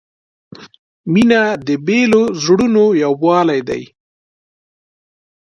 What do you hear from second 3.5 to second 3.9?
دی.